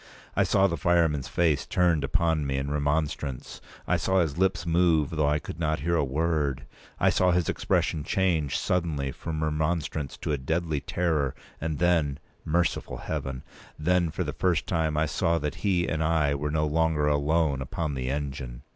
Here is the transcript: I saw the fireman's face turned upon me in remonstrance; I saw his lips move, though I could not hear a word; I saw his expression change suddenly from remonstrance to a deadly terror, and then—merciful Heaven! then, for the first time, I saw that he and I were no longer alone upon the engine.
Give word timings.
I 0.35 0.41
saw 0.43 0.65
the 0.65 0.77
fireman's 0.77 1.27
face 1.27 1.67
turned 1.67 2.03
upon 2.03 2.47
me 2.47 2.57
in 2.57 2.71
remonstrance; 2.71 3.61
I 3.87 3.97
saw 3.97 4.19
his 4.19 4.35
lips 4.35 4.65
move, 4.65 5.11
though 5.11 5.27
I 5.29 5.37
could 5.37 5.59
not 5.59 5.81
hear 5.81 5.95
a 5.95 6.03
word; 6.03 6.65
I 6.99 7.11
saw 7.11 7.29
his 7.29 7.47
expression 7.47 8.03
change 8.03 8.57
suddenly 8.57 9.11
from 9.11 9.43
remonstrance 9.43 10.17
to 10.23 10.31
a 10.31 10.39
deadly 10.39 10.79
terror, 10.81 11.35
and 11.61 11.77
then—merciful 11.77 12.97
Heaven! 12.97 13.43
then, 13.77 14.09
for 14.09 14.23
the 14.23 14.33
first 14.33 14.65
time, 14.65 14.97
I 14.97 15.05
saw 15.05 15.37
that 15.37 15.53
he 15.61 15.87
and 15.87 16.03
I 16.03 16.33
were 16.33 16.49
no 16.49 16.65
longer 16.65 17.05
alone 17.07 17.61
upon 17.61 17.93
the 17.93 18.09
engine. 18.09 18.63